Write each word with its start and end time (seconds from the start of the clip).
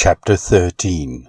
Chapter 0.00 0.36
13 0.36 1.28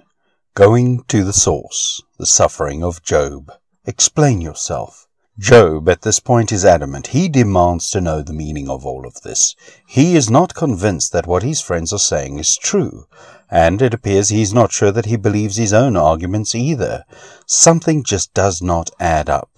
Going 0.54 1.02
to 1.08 1.24
the 1.24 1.32
Source 1.32 2.02
The 2.20 2.24
Suffering 2.24 2.84
of 2.84 3.02
Job. 3.02 3.50
Explain 3.84 4.40
yourself. 4.40 5.08
Job 5.36 5.88
at 5.88 6.02
this 6.02 6.20
point 6.20 6.52
is 6.52 6.64
adamant. 6.64 7.08
He 7.08 7.28
demands 7.28 7.90
to 7.90 8.00
know 8.00 8.22
the 8.22 8.32
meaning 8.32 8.70
of 8.70 8.86
all 8.86 9.08
of 9.08 9.22
this. 9.22 9.56
He 9.88 10.14
is 10.14 10.30
not 10.30 10.54
convinced 10.54 11.10
that 11.10 11.26
what 11.26 11.42
his 11.42 11.60
friends 11.60 11.92
are 11.92 11.98
saying 11.98 12.38
is 12.38 12.56
true, 12.56 13.06
and 13.50 13.82
it 13.82 13.92
appears 13.92 14.28
he 14.28 14.40
is 14.40 14.54
not 14.54 14.70
sure 14.70 14.92
that 14.92 15.06
he 15.06 15.16
believes 15.16 15.56
his 15.56 15.72
own 15.72 15.96
arguments 15.96 16.54
either. 16.54 17.04
Something 17.46 18.04
just 18.04 18.32
does 18.34 18.62
not 18.62 18.88
add 19.00 19.28
up. 19.28 19.50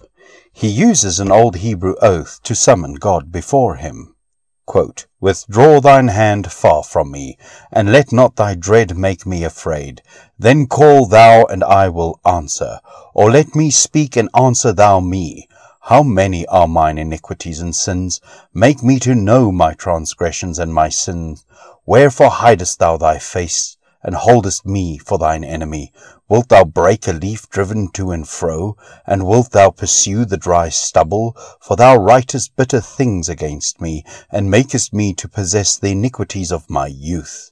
He 0.51 0.69
uses 0.69 1.19
an 1.19 1.31
old 1.31 1.57
Hebrew 1.57 1.93
oath 2.01 2.41
to 2.45 2.55
summon 2.55 2.95
God 2.95 3.31
before 3.31 3.75
him. 3.75 4.12
Quote, 4.65 5.07
Withdraw 5.19 5.81
thine 5.81 6.07
hand 6.07 6.51
far 6.51 6.83
from 6.83 7.11
me, 7.11 7.37
and 7.71 7.91
let 7.91 8.11
not 8.13 8.37
thy 8.37 8.55
dread 8.55 8.97
make 8.97 9.25
me 9.25 9.43
afraid. 9.43 10.01
Then 10.39 10.67
call 10.67 11.05
thou, 11.05 11.43
and 11.45 11.63
I 11.63 11.89
will 11.89 12.19
answer. 12.25 12.79
Or 13.13 13.29
let 13.29 13.55
me 13.55 13.71
speak, 13.71 14.15
and 14.15 14.29
answer 14.33 14.71
thou 14.71 14.99
me. 14.99 15.47
How 15.81 16.01
many 16.01 16.45
are 16.47 16.67
mine 16.67 16.97
iniquities 16.97 17.59
and 17.59 17.75
sins? 17.75 18.21
Make 18.53 18.81
me 18.81 18.99
to 18.99 19.13
know 19.13 19.51
my 19.51 19.73
transgressions 19.73 20.57
and 20.57 20.73
my 20.73 20.87
sins. 20.87 21.45
Wherefore 21.85 22.29
hidest 22.29 22.79
thou 22.79 22.95
thy 22.95 23.19
face, 23.19 23.75
and 24.03 24.15
holdest 24.15 24.65
me 24.65 24.97
for 24.97 25.17
thine 25.17 25.43
enemy? 25.43 25.91
Wilt 26.27 26.49
thou 26.49 26.65
break 26.65 27.07
a 27.07 27.13
leaf 27.13 27.49
driven 27.49 27.89
to 27.93 28.11
and 28.11 28.27
fro? 28.27 28.77
And 29.07 29.25
wilt 29.25 29.51
thou 29.51 29.69
pursue 29.69 30.25
the 30.25 30.37
dry 30.37 30.69
stubble? 30.69 31.37
For 31.61 31.75
thou 31.75 31.95
writest 31.95 32.55
bitter 32.55 32.81
things 32.81 33.29
against 33.29 33.79
me, 33.81 34.03
and 34.29 34.51
makest 34.51 34.93
me 34.93 35.13
to 35.13 35.27
possess 35.27 35.77
the 35.77 35.91
iniquities 35.91 36.51
of 36.51 36.69
my 36.69 36.87
youth. 36.87 37.51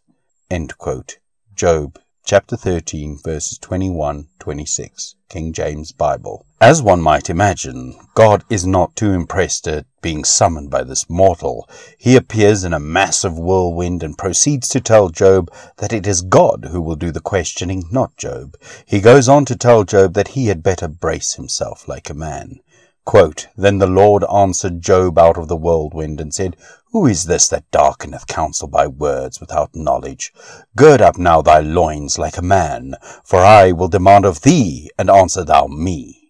Job 1.55 1.99
chapter 2.23 2.55
13, 2.55 3.19
verses 3.23 3.57
21 3.57 4.27
26, 4.39 5.15
King 5.29 5.53
James 5.53 5.91
Bible. 5.91 6.45
As 6.61 6.79
one 6.79 7.01
might 7.01 7.27
imagine, 7.27 7.95
God 8.13 8.43
is 8.47 8.67
not 8.67 8.95
too 8.95 9.13
impressed 9.13 9.67
at 9.67 9.87
being 10.03 10.23
summoned 10.23 10.69
by 10.69 10.83
this 10.83 11.09
mortal. 11.09 11.67
He 11.97 12.15
appears 12.15 12.63
in 12.63 12.71
a 12.71 12.79
massive 12.79 13.35
whirlwind 13.35 14.03
and 14.03 14.15
proceeds 14.15 14.69
to 14.69 14.79
tell 14.79 15.09
Job 15.09 15.51
that 15.77 15.91
it 15.91 16.05
is 16.05 16.21
God 16.21 16.67
who 16.69 16.79
will 16.79 16.95
do 16.95 17.09
the 17.11 17.19
questioning, 17.19 17.85
not 17.89 18.15
Job. 18.15 18.57
He 18.85 19.01
goes 19.01 19.27
on 19.27 19.43
to 19.45 19.55
tell 19.55 19.85
Job 19.85 20.13
that 20.13 20.29
he 20.29 20.49
had 20.49 20.61
better 20.61 20.87
brace 20.87 21.33
himself 21.33 21.87
like 21.87 22.11
a 22.11 22.13
man. 22.13 22.59
Quote, 23.05 23.47
then 23.57 23.79
the 23.79 23.87
Lord 23.87 24.23
answered 24.31 24.83
Job 24.83 25.17
out 25.17 25.39
of 25.39 25.47
the 25.47 25.57
whirlwind, 25.57 26.21
and 26.21 26.31
said, 26.31 26.55
Who 26.91 27.07
is 27.07 27.25
this 27.25 27.47
that 27.47 27.71
darkeneth 27.71 28.27
counsel 28.27 28.67
by 28.67 28.85
words 28.85 29.41
without 29.41 29.75
knowledge? 29.75 30.31
Gird 30.75 31.01
up 31.01 31.17
now 31.17 31.41
thy 31.41 31.61
loins 31.61 32.19
like 32.19 32.37
a 32.37 32.43
man, 32.43 32.93
for 33.23 33.39
I 33.39 33.71
will 33.71 33.87
demand 33.87 34.25
of 34.25 34.43
thee, 34.43 34.91
and 34.99 35.09
answer 35.09 35.43
thou 35.43 35.65
me. 35.65 36.20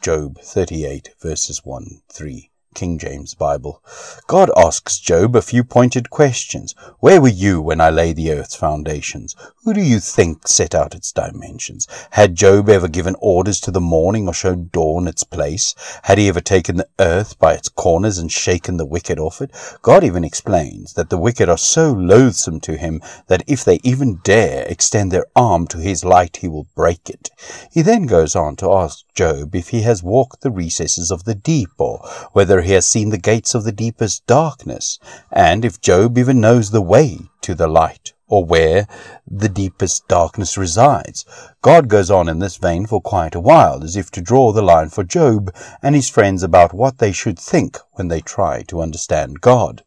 Job 0.00 0.38
38, 0.40 1.10
verses 1.20 1.66
1 1.66 2.00
3. 2.08 2.51
King 2.74 2.98
James 2.98 3.34
Bible. 3.34 3.82
God 4.26 4.50
asks 4.56 4.98
Job 4.98 5.36
a 5.36 5.42
few 5.42 5.64
pointed 5.64 6.10
questions. 6.10 6.74
Where 7.00 7.20
were 7.20 7.28
you 7.28 7.60
when 7.60 7.80
I 7.80 7.90
laid 7.90 8.16
the 8.16 8.32
earth's 8.32 8.54
foundations? 8.54 9.36
Who 9.64 9.74
do 9.74 9.80
you 9.80 10.00
think 10.00 10.48
set 10.48 10.74
out 10.74 10.94
its 10.94 11.12
dimensions? 11.12 11.86
Had 12.10 12.34
Job 12.34 12.68
ever 12.68 12.88
given 12.88 13.14
orders 13.20 13.60
to 13.60 13.70
the 13.70 13.80
morning 13.80 14.26
or 14.26 14.34
shown 14.34 14.70
dawn 14.72 15.06
its 15.06 15.24
place? 15.24 15.74
Had 16.04 16.18
he 16.18 16.28
ever 16.28 16.40
taken 16.40 16.76
the 16.76 16.88
earth 16.98 17.38
by 17.38 17.54
its 17.54 17.68
corners 17.68 18.18
and 18.18 18.32
shaken 18.32 18.76
the 18.76 18.86
wicked 18.86 19.18
off 19.18 19.40
it? 19.40 19.52
God 19.82 20.02
even 20.02 20.24
explains 20.24 20.94
that 20.94 21.10
the 21.10 21.18
wicked 21.18 21.48
are 21.48 21.58
so 21.58 21.92
loathsome 21.92 22.60
to 22.60 22.76
him 22.76 23.00
that 23.28 23.44
if 23.46 23.64
they 23.64 23.78
even 23.82 24.20
dare 24.24 24.64
extend 24.66 25.12
their 25.12 25.26
arm 25.36 25.66
to 25.68 25.78
his 25.78 26.04
light, 26.04 26.38
he 26.38 26.48
will 26.48 26.66
break 26.74 27.08
it. 27.08 27.30
He 27.70 27.82
then 27.82 28.06
goes 28.06 28.34
on 28.34 28.56
to 28.56 28.72
ask 28.72 29.04
Job 29.14 29.54
if 29.54 29.68
he 29.68 29.82
has 29.82 30.02
walked 30.02 30.40
the 30.40 30.50
recesses 30.50 31.10
of 31.10 31.24
the 31.24 31.34
deep 31.34 31.70
or 31.78 31.98
whether 32.32 32.61
he 32.62 32.72
has 32.72 32.86
seen 32.86 33.10
the 33.10 33.18
gates 33.18 33.54
of 33.54 33.64
the 33.64 33.72
deepest 33.72 34.26
darkness, 34.26 34.98
and 35.30 35.64
if 35.64 35.80
Job 35.80 36.16
even 36.18 36.40
knows 36.40 36.70
the 36.70 36.82
way 36.82 37.18
to 37.42 37.54
the 37.54 37.68
light, 37.68 38.12
or 38.32 38.46
where 38.46 38.86
the 39.26 39.48
deepest 39.50 40.08
darkness 40.08 40.56
resides. 40.56 41.26
God 41.60 41.88
goes 41.88 42.10
on 42.10 42.30
in 42.30 42.38
this 42.38 42.56
vein 42.56 42.86
for 42.86 42.98
quite 42.98 43.34
a 43.34 43.40
while, 43.40 43.84
as 43.84 43.94
if 43.94 44.10
to 44.12 44.22
draw 44.22 44.52
the 44.52 44.62
line 44.62 44.88
for 44.88 45.04
Job 45.04 45.54
and 45.82 45.94
his 45.94 46.08
friends 46.08 46.42
about 46.42 46.72
what 46.72 46.96
they 46.96 47.12
should 47.12 47.38
think 47.38 47.76
when 47.92 48.08
they 48.08 48.22
try 48.22 48.62
to 48.68 48.80
understand 48.80 49.42
God. 49.42 49.84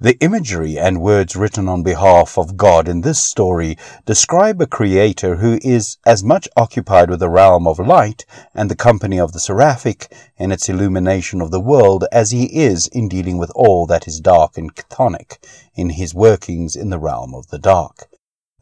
The 0.00 0.16
imagery 0.20 0.78
and 0.78 1.00
words 1.00 1.34
written 1.34 1.68
on 1.68 1.82
behalf 1.82 2.38
of 2.38 2.56
God 2.56 2.86
in 2.86 3.00
this 3.00 3.20
story 3.20 3.76
describe 4.06 4.60
a 4.60 4.66
creator 4.66 5.36
who 5.36 5.58
is 5.60 5.96
as 6.06 6.22
much 6.22 6.48
occupied 6.56 7.10
with 7.10 7.18
the 7.18 7.28
realm 7.28 7.66
of 7.66 7.80
light 7.80 8.24
and 8.54 8.70
the 8.70 8.76
company 8.76 9.18
of 9.18 9.32
the 9.32 9.40
seraphic 9.40 10.14
in 10.36 10.52
its 10.52 10.68
illumination 10.68 11.40
of 11.40 11.50
the 11.50 11.58
world 11.58 12.04
as 12.12 12.30
he 12.30 12.44
is 12.44 12.86
in 12.86 13.08
dealing 13.08 13.38
with 13.38 13.50
all 13.56 13.86
that 13.86 14.06
is 14.06 14.20
dark 14.20 14.56
and 14.56 14.76
chthonic 14.76 15.38
in 15.74 15.90
his 15.90 16.14
workings 16.14 16.76
in 16.76 16.90
the 16.90 16.98
realm 17.00 17.34
of 17.34 17.48
the 17.48 17.58
dark. 17.58 18.08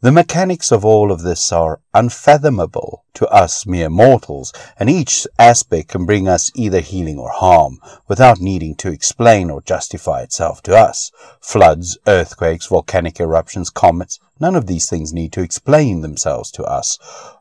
The 0.03 0.13
mechanics 0.13 0.73
of 0.73 0.85
all 0.85 1.11
of 1.11 1.23
this 1.23 1.51
are 1.53 1.81
unfathomable 1.95 3.07
to 3.15 3.27
us 3.29 3.65
mere 3.65 3.89
mortals, 3.89 4.53
and 4.79 4.91
each 4.91 5.27
aspect 5.39 5.89
can 5.89 6.05
bring 6.05 6.29
us 6.29 6.51
either 6.55 6.81
healing 6.81 7.19
or 7.19 7.31
harm, 7.31 7.79
without 8.07 8.39
needing 8.39 8.75
to 8.77 8.93
explain 8.93 9.49
or 9.49 9.63
justify 9.63 10.21
itself 10.21 10.63
to 10.65 10.77
us. 10.77 11.11
Floods, 11.41 11.97
earthquakes, 12.07 12.67
volcanic 12.67 13.19
eruptions, 13.21 13.71
comets, 13.71 14.21
none 14.39 14.55
of 14.55 14.67
these 14.67 14.87
things 14.87 15.15
need 15.15 15.33
to 15.33 15.41
explain 15.41 16.03
themselves 16.03 16.51
to 16.51 16.65
us, 16.65 16.99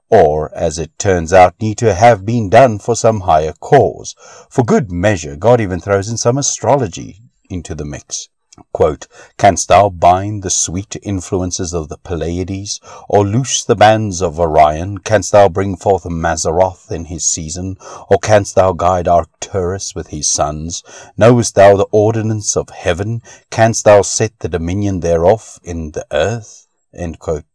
or, 0.10 0.50
as 0.56 0.80
it 0.80 0.98
turns 0.98 1.34
out, 1.34 1.60
need 1.60 1.78
to 1.80 1.94
have 1.94 2.26
been 2.26 2.50
done 2.50 2.80
for 2.80 2.96
some 2.96 3.22
higher 3.22 3.54
cause. 3.60 4.16
For 4.50 4.64
good 4.64 4.94
measure, 4.94 5.36
God 5.36 5.60
even 5.60 5.82
throws 5.82 6.08
in 6.08 6.16
some 6.16 6.38
astrology 6.38 7.20
into 7.50 7.76
the 7.76 7.84
mix. 7.84 8.30
Quote, 8.72 9.08
Canst 9.38 9.68
thou 9.68 9.90
bind 9.90 10.42
the 10.42 10.50
sweet 10.50 10.96
influences 11.04 11.74
of 11.74 11.90
the 11.90 11.98
Pleiades, 11.98 12.80
or 13.10 13.26
loose 13.26 13.66
the 13.66 13.76
bands 13.76 14.22
of 14.22 14.40
Orion? 14.40 15.00
Canst 15.00 15.34
thou 15.34 15.50
bring 15.50 15.76
forth 15.76 16.06
Mazzaroth 16.06 16.90
in 16.90 17.06
his 17.06 17.26
season, 17.26 17.78
or 18.10 18.18
canst 18.18 18.56
thou 18.56 18.72
guide 18.72 19.10
Arcturus 19.10 19.94
with 19.94 20.08
his 20.08 20.30
sons? 20.30 20.84
Knowest 21.18 21.56
thou 21.56 21.76
the 21.76 21.88
ordinance 21.92 22.56
of 22.56 22.70
heaven? 22.70 23.22
Canst 23.50 23.84
thou 23.84 24.02
set 24.02 24.40
the 24.40 24.48
dominion 24.48 25.02
thereof 25.02 25.60
in 25.64 25.92
the 25.92 26.06
earth? 26.12 26.68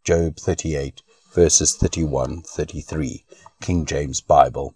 Job 0.05 0.37
38, 0.37 1.03
verses 1.33 1.77
31 1.77 2.43
33. 2.43 3.25
King 3.61 3.87
James 3.87 4.21
Bible. 4.21 4.75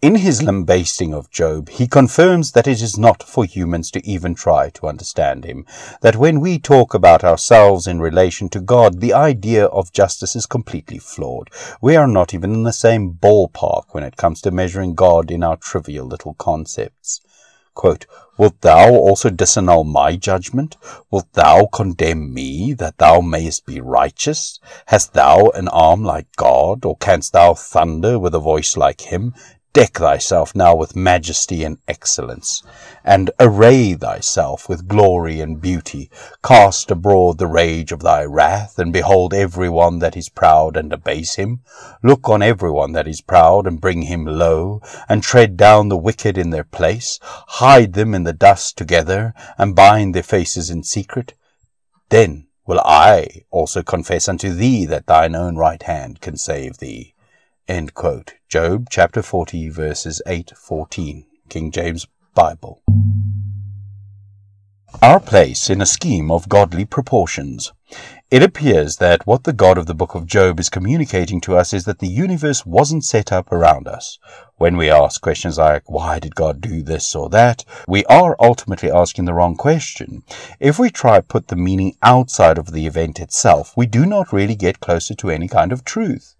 In 0.00 0.16
his 0.16 0.42
lambasting 0.42 1.14
of 1.14 1.30
Job, 1.30 1.68
he 1.68 1.86
confirms 1.86 2.52
that 2.52 2.66
it 2.66 2.82
is 2.82 2.98
not 2.98 3.22
for 3.22 3.44
humans 3.44 3.90
to 3.92 4.06
even 4.06 4.34
try 4.34 4.70
to 4.70 4.88
understand 4.88 5.44
him, 5.44 5.64
that 6.00 6.16
when 6.16 6.40
we 6.40 6.58
talk 6.58 6.94
about 6.94 7.22
ourselves 7.22 7.86
in 7.86 8.00
relation 8.00 8.48
to 8.48 8.60
God, 8.60 9.00
the 9.00 9.12
idea 9.12 9.66
of 9.66 9.92
justice 9.92 10.34
is 10.34 10.46
completely 10.46 10.98
flawed. 10.98 11.50
We 11.80 11.94
are 11.94 12.08
not 12.08 12.34
even 12.34 12.52
in 12.52 12.62
the 12.64 12.72
same 12.72 13.12
ballpark 13.12 13.84
when 13.90 14.02
it 14.02 14.16
comes 14.16 14.40
to 14.42 14.50
measuring 14.50 14.94
God 14.94 15.30
in 15.30 15.44
our 15.44 15.56
trivial 15.56 16.06
little 16.06 16.34
concepts. 16.34 17.20
Quote, 17.74 18.06
Wilt 18.38 18.60
thou 18.62 18.90
also 18.94 19.30
disannul 19.30 19.84
my 19.84 20.16
judgment? 20.16 20.76
Wilt 21.10 21.32
thou 21.32 21.66
condemn 21.66 22.32
me, 22.32 22.72
that 22.74 22.98
thou 22.98 23.20
mayest 23.20 23.66
be 23.66 23.80
righteous? 23.80 24.58
Hast 24.86 25.12
thou 25.12 25.50
an 25.50 25.68
arm 25.68 26.02
like 26.02 26.34
God, 26.36 26.84
or 26.84 26.96
canst 26.96 27.32
thou 27.34 27.54
thunder 27.54 28.18
with 28.18 28.34
a 28.34 28.38
voice 28.38 28.76
like 28.76 29.02
him? 29.02 29.34
Deck 29.74 29.94
thyself 29.94 30.54
now 30.54 30.74
with 30.74 30.94
majesty 30.94 31.64
and 31.64 31.78
excellence, 31.88 32.62
and 33.02 33.30
array 33.40 33.94
thyself 33.94 34.68
with 34.68 34.86
glory 34.86 35.40
and 35.40 35.62
beauty. 35.62 36.10
Cast 36.44 36.90
abroad 36.90 37.38
the 37.38 37.46
rage 37.46 37.90
of 37.90 38.00
thy 38.00 38.22
wrath, 38.22 38.78
and 38.78 38.92
behold 38.92 39.32
every 39.32 39.70
one 39.70 39.98
that 40.00 40.14
is 40.14 40.28
proud, 40.28 40.76
and 40.76 40.92
abase 40.92 41.36
him. 41.36 41.62
Look 42.02 42.28
on 42.28 42.42
every 42.42 42.70
one 42.70 42.92
that 42.92 43.08
is 43.08 43.22
proud, 43.22 43.66
and 43.66 43.80
bring 43.80 44.02
him 44.02 44.26
low, 44.26 44.82
and 45.08 45.22
tread 45.22 45.56
down 45.56 45.88
the 45.88 45.96
wicked 45.96 46.36
in 46.36 46.50
their 46.50 46.64
place. 46.64 47.18
Hide 47.22 47.94
them 47.94 48.14
in 48.14 48.24
the 48.24 48.34
dust 48.34 48.76
together, 48.76 49.32
and 49.56 49.74
bind 49.74 50.14
their 50.14 50.22
faces 50.22 50.68
in 50.68 50.82
secret. 50.82 51.32
Then 52.10 52.46
will 52.66 52.80
I 52.80 53.46
also 53.50 53.82
confess 53.82 54.28
unto 54.28 54.52
thee 54.52 54.84
that 54.84 55.06
thine 55.06 55.34
own 55.34 55.56
right 55.56 55.82
hand 55.82 56.20
can 56.20 56.36
save 56.36 56.76
thee. 56.76 57.11
Job 58.50 58.88
chapter 58.90 59.22
40 59.22 59.70
verses 59.70 60.20
8 60.26 60.52
14 60.54 61.24
King 61.48 61.70
James 61.70 62.06
Bible. 62.34 62.82
Our 65.00 65.18
place 65.18 65.70
in 65.70 65.80
a 65.80 65.86
scheme 65.86 66.30
of 66.30 66.50
godly 66.50 66.84
proportions. 66.84 67.72
It 68.32 68.42
appears 68.42 68.96
that 68.96 69.26
what 69.26 69.44
the 69.44 69.52
God 69.52 69.76
of 69.76 69.84
the 69.84 69.94
book 69.94 70.14
of 70.14 70.24
Job 70.24 70.58
is 70.58 70.70
communicating 70.70 71.38
to 71.42 71.54
us 71.54 71.74
is 71.74 71.84
that 71.84 71.98
the 71.98 72.08
universe 72.08 72.64
wasn't 72.64 73.04
set 73.04 73.30
up 73.30 73.52
around 73.52 73.86
us. 73.86 74.18
When 74.56 74.78
we 74.78 74.88
ask 74.88 75.20
questions 75.20 75.58
like, 75.58 75.82
why 75.90 76.18
did 76.18 76.34
God 76.34 76.62
do 76.62 76.82
this 76.82 77.14
or 77.14 77.28
that, 77.28 77.62
we 77.86 78.06
are 78.06 78.34
ultimately 78.40 78.90
asking 78.90 79.26
the 79.26 79.34
wrong 79.34 79.54
question. 79.54 80.22
If 80.58 80.78
we 80.78 80.88
try 80.88 81.16
to 81.16 81.22
put 81.22 81.48
the 81.48 81.56
meaning 81.56 81.94
outside 82.02 82.56
of 82.56 82.72
the 82.72 82.86
event 82.86 83.20
itself, 83.20 83.74
we 83.76 83.84
do 83.84 84.06
not 84.06 84.32
really 84.32 84.56
get 84.56 84.80
closer 84.80 85.14
to 85.16 85.28
any 85.28 85.46
kind 85.46 85.70
of 85.70 85.84
truth. 85.84 86.34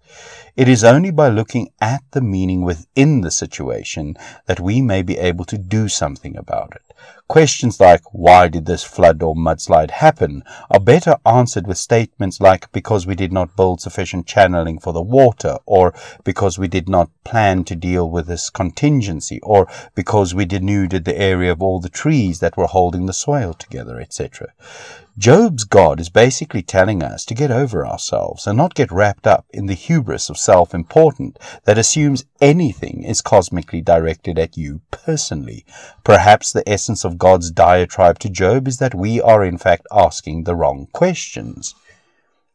It 0.55 0.67
is 0.67 0.83
only 0.83 1.11
by 1.11 1.29
looking 1.29 1.69
at 1.79 2.01
the 2.09 2.21
meaning 2.21 2.63
within 2.63 3.21
the 3.21 3.29
situation 3.29 4.17
that 4.47 4.59
we 4.59 4.81
may 4.81 5.03
be 5.03 5.19
able 5.19 5.45
to 5.45 5.59
do 5.59 5.87
something 5.89 6.35
about 6.35 6.73
it. 6.75 6.92
Questions 7.27 7.79
like, 7.79 8.01
why 8.13 8.47
did 8.47 8.65
this 8.65 8.83
flood 8.83 9.23
or 9.23 9.33
mudslide 9.33 9.91
happen, 9.91 10.43
are 10.69 10.79
better 10.79 11.15
answered 11.25 11.65
with 11.65 11.77
statements 11.77 12.39
like, 12.39 12.71
because 12.71 13.07
we 13.07 13.15
did 13.15 13.31
not 13.31 13.55
build 13.55 13.81
sufficient 13.81 14.27
channeling 14.27 14.77
for 14.77 14.93
the 14.93 15.01
water, 15.01 15.57
or 15.65 15.93
because 16.23 16.59
we 16.59 16.67
did 16.67 16.89
not 16.89 17.09
plan 17.23 17.63
to 17.63 17.75
deal 17.75 18.09
with 18.09 18.27
this 18.27 18.49
contingency, 18.49 19.39
or 19.41 19.67
because 19.95 20.35
we 20.35 20.45
denuded 20.45 21.05
the 21.05 21.17
area 21.17 21.51
of 21.51 21.61
all 21.61 21.79
the 21.79 21.89
trees 21.89 22.39
that 22.39 22.57
were 22.57 22.67
holding 22.67 23.05
the 23.05 23.13
soil 23.13 23.53
together, 23.53 23.99
etc. 23.99 24.53
Job's 25.15 25.63
God 25.63 25.99
is 25.99 26.09
basically 26.09 26.63
telling 26.63 27.03
us 27.03 27.23
to 27.25 27.35
get 27.35 27.51
over 27.51 27.85
ourselves 27.85 28.47
and 28.47 28.57
not 28.57 28.73
get 28.73 28.91
wrapped 28.91 29.27
up 29.27 29.45
in 29.51 29.67
the 29.67 29.75
hubris 29.75 30.27
of 30.27 30.39
self 30.39 30.73
important 30.73 31.37
that 31.65 31.77
assumes 31.77 32.25
anything 32.41 33.03
is 33.03 33.21
cosmically 33.21 33.79
directed 33.79 34.39
at 34.39 34.57
you 34.57 34.81
personally. 34.89 35.65
Perhaps 36.03 36.51
the 36.51 36.67
essence 36.67 37.05
of 37.05 37.19
God's 37.19 37.51
diatribe 37.51 38.17
to 38.19 38.29
Job 38.29 38.67
is 38.67 38.79
that 38.79 38.95
we 38.95 39.21
are 39.21 39.45
in 39.45 39.59
fact 39.59 39.85
asking 39.91 40.45
the 40.45 40.55
wrong 40.55 40.87
questions. 40.93 41.75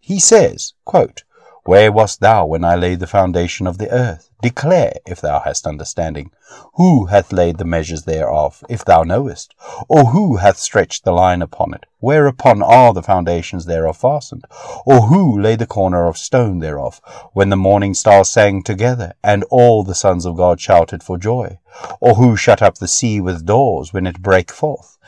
He 0.00 0.19
says, 0.19 0.72
quote, 0.84 1.22
Where 1.64 1.93
wast 1.93 2.19
thou 2.19 2.44
when 2.46 2.64
I 2.64 2.75
laid 2.75 2.99
the 2.99 3.06
foundation 3.06 3.69
of 3.69 3.78
the 3.78 3.90
earth? 3.90 4.27
Declare, 4.40 4.99
if 5.05 5.20
thou 5.20 5.40
hast 5.40 5.67
understanding. 5.67 6.31
Who 6.75 7.06
hath 7.06 7.32
laid 7.32 7.58
the 7.58 7.64
measures 7.64 8.05
thereof, 8.05 8.62
if 8.69 8.85
thou 8.85 9.02
knowest? 9.02 9.52
Or 9.88 10.06
who 10.06 10.37
hath 10.37 10.58
stretched 10.58 11.02
the 11.02 11.11
line 11.11 11.43
upon 11.43 11.75
it? 11.75 11.87
Whereupon 11.99 12.62
are 12.62 12.94
the 12.94 13.02
foundations 13.02 13.64
thereof 13.64 13.96
fastened? 13.96 14.44
Or 14.87 15.08
who 15.08 15.40
laid 15.40 15.58
the 15.58 15.67
corner 15.67 16.06
of 16.06 16.17
stone 16.17 16.61
thereof, 16.61 17.00
when 17.32 17.49
the 17.49 17.56
morning 17.56 17.94
stars 17.94 18.31
sang 18.31 18.62
together, 18.62 19.14
and 19.25 19.43
all 19.50 19.82
the 19.82 19.96
sons 19.96 20.25
of 20.25 20.37
God 20.37 20.61
shouted 20.61 21.02
for 21.02 21.19
joy? 21.19 21.58
Or 22.00 22.14
who 22.14 22.37
shut 22.37 22.62
up 22.62 22.79
the 22.79 22.87
sea 22.87 23.20
with 23.20 23.44
doors, 23.44 23.93
when 23.93 24.06
it 24.06 24.23
brake 24.23 24.52
forth, 24.52 24.99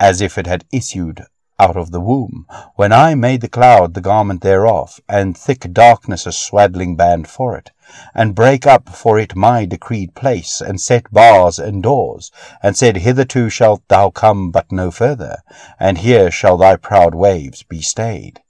as 0.00 0.20
if 0.20 0.36
it 0.36 0.48
had 0.48 0.64
issued 0.72 1.26
out 1.60 1.76
of 1.76 1.90
the 1.90 2.00
womb, 2.00 2.46
when 2.76 2.90
I 2.90 3.14
made 3.14 3.42
the 3.42 3.48
cloud 3.48 3.92
the 3.92 4.00
garment 4.00 4.40
thereof, 4.40 4.98
and 5.06 5.36
thick 5.36 5.70
darkness 5.74 6.24
a 6.24 6.32
swaddling 6.32 6.96
band 6.96 7.28
for 7.28 7.54
it, 7.54 7.70
and 8.14 8.34
brake 8.34 8.66
up 8.66 8.88
for 8.88 9.18
it 9.18 9.36
my 9.36 9.66
decreed 9.66 10.14
place, 10.14 10.62
and 10.62 10.80
set 10.80 11.12
bars 11.12 11.58
and 11.58 11.82
doors, 11.82 12.32
and 12.62 12.78
said, 12.78 12.96
Hitherto 12.96 13.50
shalt 13.50 13.86
thou 13.88 14.08
come, 14.08 14.50
but 14.50 14.72
no 14.72 14.90
further, 14.90 15.36
and 15.78 15.98
here 15.98 16.30
shall 16.30 16.56
thy 16.56 16.76
proud 16.76 17.14
waves 17.14 17.62
be 17.62 17.82
stayed. 17.82 18.40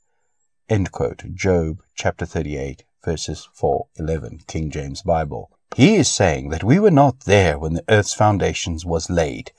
Job 1.35 1.83
chapter 1.97 2.25
38, 2.25 2.85
verses 3.05 3.49
4 3.55 3.87
11, 3.99 4.43
King 4.47 4.71
James 4.71 5.03
Bible. 5.03 5.51
He 5.77 5.95
is 5.95 6.09
saying 6.09 6.49
that 6.49 6.65
we 6.65 6.81
were 6.81 6.91
not 6.91 7.21
there 7.21 7.57
when 7.57 7.75
the 7.75 7.85
earth's 7.89 8.13
foundations 8.13 8.85
was 8.85 9.09
laid. 9.09 9.53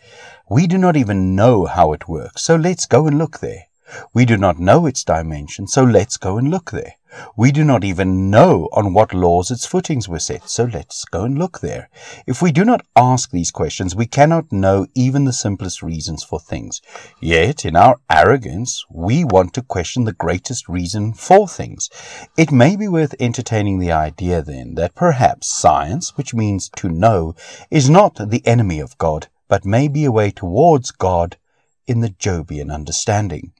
We 0.52 0.68
do 0.68 0.78
not 0.78 0.98
even 0.98 1.34
know 1.34 1.64
how 1.64 1.94
it 1.94 2.10
works, 2.10 2.42
so 2.42 2.58
let's 2.58 2.86
go 2.86 3.08
and 3.08 3.18
look 3.18 3.40
there. 3.40 3.68
We 4.14 4.26
do 4.26 4.36
not 4.36 4.60
know 4.60 4.86
its 4.86 5.02
dimension, 5.02 5.66
so 5.66 5.82
let's 5.86 6.18
go 6.18 6.38
and 6.38 6.52
look 6.52 6.72
there. 6.72 6.96
We 7.38 7.54
do 7.54 7.64
not 7.64 7.86
even 7.86 8.30
know 8.30 8.68
on 8.74 8.94
what 8.94 9.14
laws 9.14 9.50
its 9.50 9.66
footings 9.66 10.10
were 10.10 10.20
set, 10.20 10.50
so 10.50 10.66
let's 10.66 11.06
go 11.06 11.24
and 11.24 11.40
look 11.40 11.62
there. 11.62 11.90
If 12.28 12.42
we 12.42 12.52
do 12.52 12.66
not 12.66 12.86
ask 12.98 13.32
these 13.32 13.50
questions, 13.50 13.96
we 13.96 14.06
cannot 14.06 14.52
know 14.52 14.88
even 14.94 15.24
the 15.24 15.32
simplest 15.32 15.82
reasons 15.82 16.22
for 16.22 16.38
things. 16.38 16.82
Yet, 17.22 17.64
in 17.64 17.78
our 17.78 17.96
arrogance, 18.10 18.84
we 18.90 19.24
want 19.24 19.54
to 19.54 19.62
question 19.62 20.04
the 20.04 20.12
greatest 20.12 20.68
reason 20.68 21.14
for 21.14 21.48
things. 21.48 21.90
It 22.38 22.52
may 22.52 22.76
be 22.76 22.90
worth 22.90 23.16
entertaining 23.22 23.80
the 23.80 23.94
idea, 23.94 24.42
then, 24.42 24.76
that 24.76 24.96
perhaps 24.96 25.48
science, 25.48 26.18
which 26.18 26.34
means 26.34 26.68
to 26.76 26.90
know, 26.90 27.36
is 27.70 27.90
not 27.90 28.16
the 28.30 28.46
enemy 28.46 28.82
of 28.82 28.98
God, 28.98 29.30
but 29.52 29.66
may 29.66 29.90
be 29.90 30.06
a 30.06 30.12
way 30.14 30.32
towards 30.32 30.92
God 30.92 31.36
in 31.86 32.00
the 32.00 32.12
Jobian 32.12 32.74
understanding. 32.74 33.52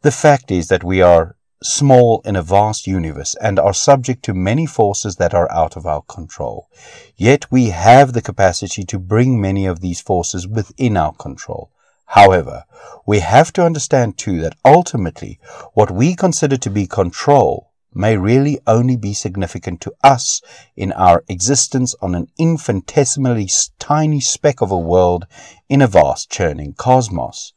The 0.00 0.10
fact 0.10 0.50
is 0.50 0.68
that 0.68 0.82
we 0.82 1.02
are 1.02 1.36
small 1.62 2.22
in 2.24 2.36
a 2.36 2.42
vast 2.42 2.86
universe 2.86 3.36
and 3.42 3.58
are 3.58 3.74
subject 3.74 4.24
to 4.24 4.32
many 4.32 4.64
forces 4.64 5.16
that 5.16 5.34
are 5.34 5.52
out 5.52 5.76
of 5.76 5.84
our 5.84 6.00
control. 6.00 6.70
Yet 7.16 7.52
we 7.52 7.68
have 7.68 8.14
the 8.14 8.22
capacity 8.22 8.82
to 8.84 8.98
bring 8.98 9.38
many 9.38 9.66
of 9.66 9.80
these 9.80 10.00
forces 10.00 10.48
within 10.48 10.96
our 10.96 11.12
control. 11.12 11.70
However, 12.06 12.64
we 13.04 13.18
have 13.18 13.52
to 13.54 13.66
understand 13.66 14.16
too 14.16 14.40
that 14.40 14.56
ultimately 14.64 15.38
what 15.74 15.90
we 15.90 16.16
consider 16.16 16.56
to 16.56 16.70
be 16.70 16.86
control 16.86 17.72
may 17.96 18.16
really 18.16 18.58
only 18.66 18.96
be 18.96 19.14
significant 19.14 19.80
to 19.80 19.92
us 20.04 20.42
in 20.76 20.92
our 20.92 21.24
existence 21.28 21.94
on 22.02 22.14
an 22.14 22.28
infinitesimally 22.38 23.48
tiny 23.78 24.20
speck 24.20 24.60
of 24.60 24.70
a 24.70 24.78
world 24.78 25.26
in 25.68 25.82
a 25.82 25.86
vast 25.86 26.30
churning 26.30 26.74
cosmos. 26.74 27.52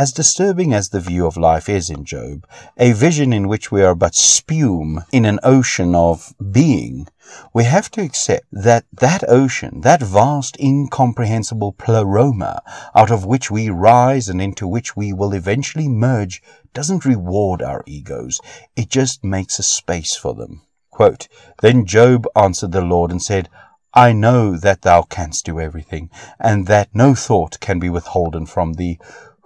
As 0.00 0.12
disturbing 0.12 0.72
as 0.72 0.88
the 0.88 0.98
view 0.98 1.26
of 1.26 1.36
life 1.36 1.68
is 1.68 1.90
in 1.90 2.06
Job, 2.06 2.46
a 2.78 2.92
vision 2.92 3.34
in 3.34 3.48
which 3.48 3.70
we 3.70 3.82
are 3.82 3.94
but 3.94 4.14
spume 4.14 5.04
in 5.12 5.26
an 5.26 5.38
ocean 5.42 5.94
of 5.94 6.32
being, 6.50 7.06
we 7.52 7.64
have 7.64 7.90
to 7.90 8.00
accept 8.00 8.46
that 8.50 8.86
that 8.94 9.22
ocean, 9.28 9.82
that 9.82 10.00
vast 10.00 10.58
incomprehensible 10.58 11.72
pleroma 11.72 12.62
out 12.94 13.10
of 13.10 13.26
which 13.26 13.50
we 13.50 13.68
rise 13.68 14.30
and 14.30 14.40
into 14.40 14.66
which 14.66 14.96
we 14.96 15.12
will 15.12 15.34
eventually 15.34 15.86
merge 15.86 16.42
doesn't 16.72 17.04
reward 17.04 17.60
our 17.60 17.84
egos. 17.86 18.40
It 18.76 18.88
just 18.88 19.22
makes 19.22 19.58
a 19.58 19.62
space 19.62 20.16
for 20.16 20.32
them. 20.32 20.62
Quote, 20.90 21.28
then 21.60 21.84
Job 21.84 22.26
answered 22.34 22.72
the 22.72 22.80
Lord 22.80 23.10
and 23.10 23.22
said, 23.22 23.50
I 23.92 24.12
know 24.12 24.56
that 24.56 24.82
thou 24.82 25.02
canst 25.02 25.44
do 25.44 25.58
everything, 25.58 26.10
and 26.38 26.68
that 26.68 26.94
no 26.94 27.16
thought 27.16 27.58
can 27.58 27.80
be 27.80 27.90
withholden 27.90 28.46
from 28.46 28.74
thee. 28.74 29.00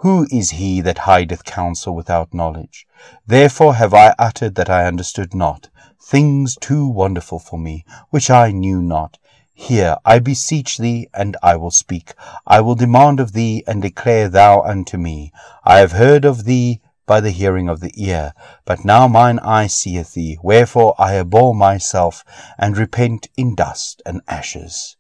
Who 0.05 0.27
is 0.31 0.51
he 0.51 0.83
that 0.83 0.99
hideth 1.09 1.45
counsel 1.45 1.95
without 1.95 2.35
knowledge? 2.35 2.87
Therefore 3.27 3.77
have 3.77 3.95
I 3.95 4.15
uttered 4.19 4.55
that 4.57 4.69
I 4.69 4.85
understood 4.85 5.33
not, 5.35 5.71
things 5.99 6.59
too 6.61 6.87
wonderful 6.87 7.39
for 7.39 7.59
me, 7.59 7.87
which 8.11 8.29
I 8.29 8.51
knew 8.51 8.83
not. 8.83 9.17
Hear, 9.55 9.97
I 10.05 10.19
beseech 10.19 10.77
thee, 10.77 11.09
and 11.15 11.39
I 11.43 11.57
will 11.57 11.71
speak. 11.71 12.13
I 12.47 12.61
will 12.61 12.75
demand 12.75 13.19
of 13.19 13.33
thee, 13.33 13.65
and 13.67 13.81
declare 13.81 14.29
thou 14.29 14.61
unto 14.61 14.99
me. 14.99 15.33
I 15.65 15.79
have 15.79 15.93
heard 15.93 16.27
of 16.27 16.45
thee 16.45 16.83
by 17.07 17.21
the 17.21 17.31
hearing 17.31 17.71
of 17.71 17.81
the 17.81 17.95
ear, 17.97 18.35
but 18.67 18.85
now 18.85 19.09
mine 19.09 19.39
eye 19.39 19.69
seeth 19.69 20.13
thee. 20.13 20.39
Wherefore 20.43 20.95
I 20.99 21.17
abhor 21.17 21.55
myself, 21.55 22.27
and 22.59 22.77
repent 22.77 23.29
in 23.39 23.55
dust 23.55 24.03
and 24.05 24.21
ashes. 24.29 24.99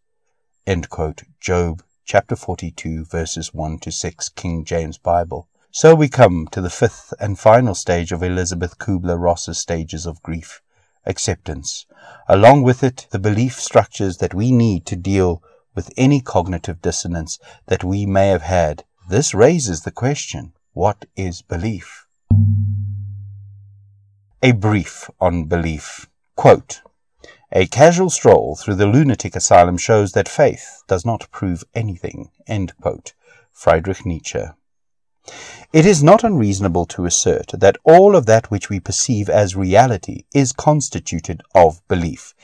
Job 1.40 1.82
chapter 2.04 2.36
42, 2.36 3.06
verses 3.06 3.54
1 3.54 3.78
to 3.78 3.90
6, 3.90 4.28
King 4.30 4.64
James 4.64 4.98
Bible. 4.98 5.48
So 5.70 5.94
we 5.94 6.08
come 6.08 6.46
to 6.52 6.60
the 6.60 6.70
fifth 6.70 7.14
and 7.18 7.38
final 7.38 7.74
stage 7.74 8.12
of 8.12 8.22
Elisabeth 8.22 8.78
Kübler-Ross's 8.78 9.58
stages 9.58 10.04
of 10.04 10.22
grief, 10.22 10.60
acceptance. 11.06 11.86
Along 12.28 12.62
with 12.62 12.84
it, 12.84 13.06
the 13.10 13.18
belief 13.18 13.54
structures 13.54 14.18
that 14.18 14.34
we 14.34 14.52
need 14.52 14.84
to 14.86 14.96
deal 14.96 15.42
with 15.74 15.90
any 15.96 16.20
cognitive 16.20 16.82
dissonance 16.82 17.38
that 17.66 17.82
we 17.82 18.04
may 18.04 18.28
have 18.28 18.42
had. 18.42 18.84
This 19.08 19.34
raises 19.34 19.82
the 19.82 19.90
question, 19.90 20.52
what 20.74 21.06
is 21.16 21.40
belief? 21.42 22.06
A 24.42 24.52
brief 24.52 25.08
on 25.20 25.44
belief. 25.44 26.06
Quote, 26.36 26.82
a 27.56 27.66
casual 27.68 28.10
stroll 28.10 28.56
through 28.56 28.74
the 28.74 28.86
lunatic 28.86 29.36
asylum 29.36 29.78
shows 29.78 30.10
that 30.12 30.28
faith 30.28 30.82
does 30.88 31.06
not 31.06 31.30
prove 31.30 31.62
anything. 31.72 32.28
Friedrich 33.52 34.04
Nietzsche. 34.04 34.42
It 35.72 35.86
is 35.86 36.02
not 36.02 36.24
unreasonable 36.24 36.84
to 36.86 37.06
assert 37.06 37.52
that 37.54 37.78
all 37.84 38.16
of 38.16 38.26
that 38.26 38.50
which 38.50 38.68
we 38.68 38.80
perceive 38.80 39.28
as 39.28 39.54
reality 39.54 40.24
is 40.34 40.52
constituted 40.52 41.42
of 41.54 41.80
belief. 41.86 42.34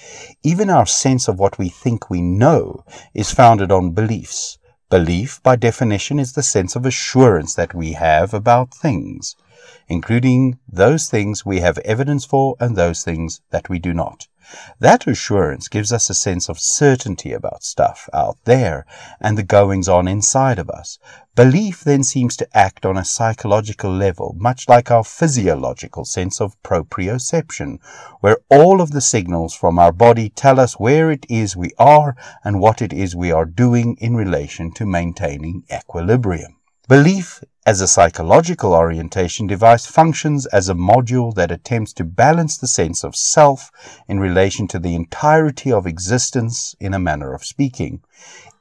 Even 0.45 0.71
our 0.71 0.87
sense 0.87 1.26
of 1.26 1.40
what 1.40 1.59
we 1.59 1.69
think 1.69 2.09
we 2.09 2.23
know 2.23 2.85
is 3.12 3.33
founded 3.33 3.73
on 3.73 3.90
beliefs. 3.90 4.59
Belief, 4.88 5.43
by 5.43 5.57
definition, 5.57 6.21
is 6.21 6.35
the 6.35 6.43
sense 6.43 6.76
of 6.76 6.87
assurance 6.87 7.55
that 7.55 7.75
we 7.75 7.93
have 7.93 8.33
about 8.33 8.73
things. 8.73 9.35
Including 9.89 10.59
those 10.69 11.09
things 11.09 11.45
we 11.45 11.61
have 11.61 11.79
evidence 11.79 12.25
for 12.25 12.57
and 12.61 12.77
those 12.77 13.03
things 13.03 13.41
that 13.50 13.69
we 13.69 13.79
do 13.79 13.93
not. 13.93 14.29
That 14.81 15.07
assurance 15.07 15.69
gives 15.69 15.93
us 15.93 16.11
a 16.11 16.15
sense 16.15 16.49
of 16.49 16.59
certainty 16.59 17.33
about 17.33 17.62
stuff 17.62 18.09
out 18.12 18.37
there 18.47 18.85
and 19.21 19.39
the 19.39 19.45
goings 19.45 19.89
on 19.89 20.09
inside 20.09 20.59
of 20.59 20.69
us. 20.69 20.99
Belief 21.37 21.85
then 21.85 22.03
seems 22.03 22.37
to 22.39 22.57
act 22.57 22.85
on 22.85 22.97
a 22.97 23.05
psychological 23.05 23.93
level, 23.93 24.35
much 24.37 24.69
like 24.69 24.91
our 24.91 25.05
physiological 25.05 26.05
sense 26.05 26.41
of 26.41 26.61
proprioception, 26.65 27.79
where 28.21 28.39
all 28.50 28.81
of 28.81 28.91
the 28.91 29.00
signals 29.00 29.55
from 29.55 29.79
our 29.79 29.93
body 29.93 30.29
tell 30.31 30.59
us 30.59 30.81
where 30.81 31.12
it 31.12 31.25
is 31.29 31.57
we 31.57 31.71
are 31.79 32.17
and 32.43 32.61
what 32.61 32.83
it 32.83 32.93
is 32.93 33.15
we 33.15 33.31
are 33.31 33.47
doing 33.47 33.97
in 34.00 34.17
relation 34.17 34.73
to 34.73 34.85
maintaining 34.85 35.62
equilibrium. 35.73 36.57
Belief 36.89 37.45
as 37.71 37.81
a 37.81 37.87
psychological 37.87 38.75
orientation 38.75 39.47
device 39.47 39.87
functions 39.87 40.45
as 40.47 40.69
a 40.69 40.75
module 40.75 41.33
that 41.33 41.53
attempts 41.53 41.93
to 41.93 42.03
balance 42.03 42.59
the 42.59 42.67
sense 42.67 43.05
of 43.05 43.15
self 43.15 43.71
in 44.09 44.19
relation 44.19 44.67
to 44.67 44.81
the 44.81 44.97
entirety 44.97 45.71
of 45.71 45.87
existence 45.87 46.75
in 46.81 46.93
a 46.93 46.99
manner 46.99 47.33
of 47.33 47.45
speaking. 47.45 48.03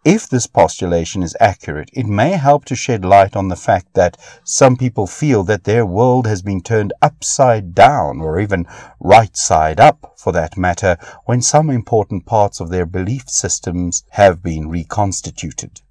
If 0.05 0.29
this 0.29 0.45
postulation 0.45 1.23
is 1.23 1.35
accurate, 1.39 1.89
it 1.91 2.05
may 2.05 2.33
help 2.33 2.65
to 2.65 2.75
shed 2.75 3.03
light 3.03 3.35
on 3.35 3.47
the 3.47 3.55
fact 3.55 3.95
that 3.95 4.15
some 4.43 4.77
people 4.77 5.07
feel 5.07 5.43
that 5.45 5.63
their 5.63 5.87
world 5.87 6.27
has 6.27 6.43
been 6.43 6.61
turned 6.61 6.93
upside 7.01 7.73
down, 7.73 8.21
or 8.21 8.39
even 8.39 8.67
right 8.99 9.35
side 9.35 9.79
up 9.79 10.13
for 10.17 10.31
that 10.33 10.55
matter, 10.55 10.97
when 11.25 11.41
some 11.41 11.71
important 11.71 12.27
parts 12.27 12.59
of 12.59 12.69
their 12.69 12.85
belief 12.85 13.27
systems 13.27 14.03
have 14.11 14.43
been 14.43 14.69
reconstituted. 14.69 15.81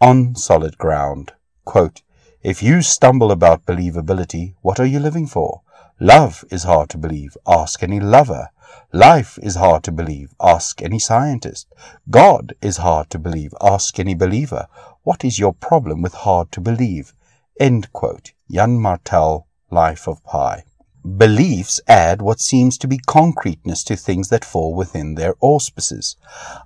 On 0.00 0.34
solid 0.34 0.76
ground. 0.76 1.34
Quote, 1.64 2.02
if 2.42 2.60
you 2.60 2.82
stumble 2.82 3.30
about 3.30 3.66
believability, 3.66 4.54
what 4.62 4.80
are 4.80 4.86
you 4.86 4.98
living 4.98 5.28
for? 5.28 5.62
Love 6.00 6.44
is 6.50 6.64
hard 6.64 6.88
to 6.90 6.98
believe. 6.98 7.36
Ask 7.46 7.84
any 7.84 8.00
lover. 8.00 8.48
Life 8.92 9.38
is 9.40 9.54
hard 9.54 9.84
to 9.84 9.92
believe. 9.92 10.34
Ask 10.40 10.82
any 10.82 10.98
scientist. 10.98 11.68
God 12.10 12.54
is 12.60 12.78
hard 12.78 13.10
to 13.10 13.18
believe. 13.20 13.54
Ask 13.60 14.00
any 14.00 14.14
believer. 14.14 14.66
What 15.04 15.24
is 15.24 15.38
your 15.38 15.52
problem 15.52 16.02
with 16.02 16.14
hard 16.14 16.50
to 16.52 16.60
believe? 16.60 17.14
End 17.60 17.92
quote. 17.92 18.32
Yann 18.48 18.80
Martel, 18.80 19.46
Life 19.70 20.08
of 20.08 20.24
Pi. 20.24 20.64
Beliefs 21.04 21.80
add 21.88 22.22
what 22.22 22.40
seems 22.40 22.78
to 22.78 22.86
be 22.86 23.00
concreteness 23.08 23.82
to 23.84 23.96
things 23.96 24.28
that 24.28 24.44
fall 24.44 24.72
within 24.72 25.16
their 25.16 25.34
auspices. 25.40 26.14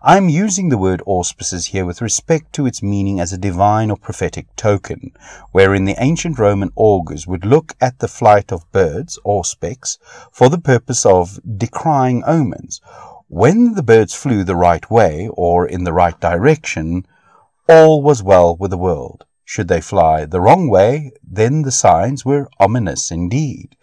I 0.03 0.19
am 0.19 0.29
using 0.29 0.69
the 0.69 0.77
word 0.77 1.03
auspices 1.07 1.67
here 1.67 1.87
with 1.87 2.03
respect 2.03 2.53
to 2.53 2.67
its 2.67 2.83
meaning 2.83 3.19
as 3.19 3.33
a 3.33 3.39
divine 3.39 3.91
or 3.91 3.97
prophetic 3.97 4.55
token, 4.55 5.13
wherein 5.53 5.87
the 5.87 5.97
ancient 5.97 6.39
Roman 6.39 6.71
augurs 6.77 7.27
would 7.27 7.47
look 7.47 7.77
at 7.81 7.99
the 7.99 8.09
flight 8.09 8.53
of 8.53 8.71
birds, 8.73 9.19
auspex, 9.25 9.97
for 10.31 10.51
the 10.51 10.59
purpose 10.59 11.07
of 11.07 11.41
decrying 11.57 12.23
omens. 12.27 12.83
When 13.29 13.73
the 13.73 13.83
birds 13.83 14.13
flew 14.13 14.45
the 14.45 14.55
right 14.55 14.91
way, 14.91 15.31
or 15.33 15.67
in 15.67 15.85
the 15.85 15.95
right 15.95 16.21
direction, 16.21 17.07
all 17.71 18.03
was 18.03 18.23
well 18.23 18.55
with 18.55 18.71
the 18.71 18.77
world. 18.77 19.25
Should 19.49 19.69
they 19.69 19.81
fly 19.81 20.27
the 20.27 20.41
wrong 20.41 20.69
way, 20.69 21.13
then 21.23 21.63
the 21.63 21.71
signs 21.71 22.25
were 22.25 22.49
ominous 22.59 23.13
indeed. 23.13 23.77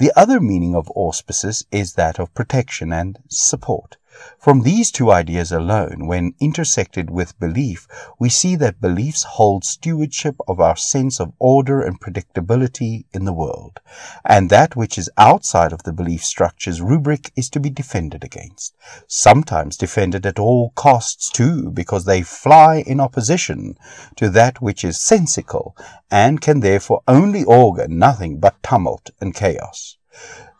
The 0.00 0.12
other 0.16 0.40
meaning 0.40 0.74
of 0.74 0.90
auspices 0.94 1.66
is 1.70 1.92
that 1.92 2.18
of 2.18 2.32
protection 2.32 2.90
and 2.90 3.18
support. 3.28 3.98
From 4.38 4.62
these 4.62 4.90
two 4.90 5.12
ideas 5.12 5.52
alone, 5.52 6.06
when 6.06 6.34
intersected 6.40 7.10
with 7.10 7.38
belief, 7.38 7.86
we 8.18 8.28
see 8.28 8.56
that 8.56 8.80
beliefs 8.80 9.22
hold 9.22 9.64
stewardship 9.64 10.36
of 10.48 10.58
our 10.58 10.76
sense 10.76 11.20
of 11.20 11.32
order 11.38 11.80
and 11.80 12.00
predictability 12.00 13.04
in 13.12 13.24
the 13.24 13.32
world, 13.32 13.80
and 14.24 14.50
that 14.50 14.74
which 14.74 14.98
is 14.98 15.10
outside 15.16 15.72
of 15.72 15.84
the 15.84 15.92
belief 15.92 16.24
structure's 16.24 16.80
rubric 16.80 17.32
is 17.36 17.48
to 17.50 17.60
be 17.60 17.70
defended 17.70 18.24
against. 18.24 18.74
Sometimes 19.06 19.76
defended 19.76 20.26
at 20.26 20.38
all 20.38 20.70
costs 20.70 21.30
too, 21.30 21.70
because 21.70 22.04
they 22.04 22.22
fly 22.22 22.82
in 22.86 22.98
opposition 22.98 23.76
to 24.16 24.28
that 24.30 24.60
which 24.60 24.84
is 24.84 24.98
sensical, 24.98 25.76
and 26.10 26.40
can 26.40 26.60
therefore 26.60 27.02
only 27.06 27.44
augur 27.44 27.86
nothing 27.88 28.40
but 28.40 28.62
tumult 28.62 29.10
and 29.20 29.34
chaos. 29.34 29.98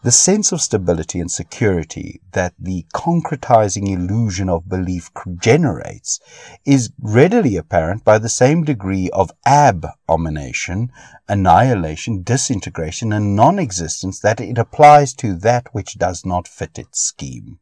The 0.02 0.11
sense 0.11 0.50
of 0.50 0.62
stability 0.62 1.21
and 1.21 1.30
security 1.30 2.23
that 2.33 2.54
the 2.59 2.87
concretizing 2.95 3.87
illusion 3.88 4.49
of 4.49 4.66
belief 4.66 5.11
generates 5.38 6.21
is 6.64 6.90
readily 6.99 7.57
apparent 7.57 8.02
by 8.02 8.16
the 8.16 8.30
same 8.30 8.64
degree 8.64 9.11
of 9.12 9.30
abomination, 9.45 10.90
annihilation, 11.28 12.23
disintegration, 12.23 13.12
and 13.12 13.37
non-existence 13.37 14.21
that 14.21 14.40
it 14.40 14.57
applies 14.57 15.12
to 15.14 15.35
that 15.35 15.66
which 15.73 15.99
does 15.99 16.25
not 16.25 16.49
fit 16.49 16.78
its 16.78 17.02
scheme. 17.02 17.59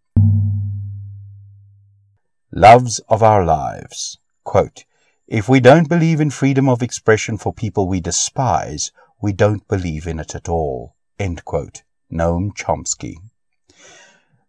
Loves 2.53 3.01
of 3.09 3.21
our 3.21 3.45
lives. 3.45 4.19
Quote, 4.45 4.85
if 5.27 5.49
we 5.49 5.59
don't 5.59 5.89
believe 5.89 6.21
in 6.21 6.31
freedom 6.31 6.69
of 6.69 6.83
expression 6.83 7.37
for 7.37 7.53
people 7.53 7.89
we 7.89 8.01
despise, 8.01 8.93
we 9.21 9.33
don't 9.33 9.67
believe 9.67 10.07
in 10.07 10.21
it 10.21 10.37
at 10.37 10.49
all. 10.49 10.95
Noam 11.19 12.53
Chomsky. 12.55 13.17